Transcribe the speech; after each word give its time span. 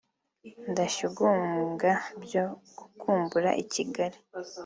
ndashyugumbwa 0.71 1.91
byo 2.23 2.45
gukumbura 2.79 3.49
i 3.63 3.65
Kigali 3.71 4.17